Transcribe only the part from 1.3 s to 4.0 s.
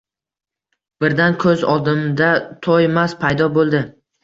ko‘z oldimda Toymas paydo bo‘ldi